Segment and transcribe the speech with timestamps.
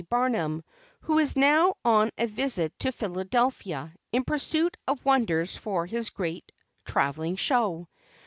[0.09, 0.63] Barnum,
[1.01, 6.51] who is now on a visit to Philadelphia in pursuit of wonders for his great
[6.85, 7.87] travelling show.